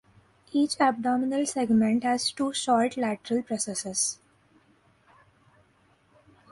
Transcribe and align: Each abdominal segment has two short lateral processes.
Each 0.51 0.81
abdominal 0.81 1.45
segment 1.45 2.03
has 2.05 2.31
two 2.31 2.53
short 2.53 2.97
lateral 2.97 3.43
processes. 3.43 4.17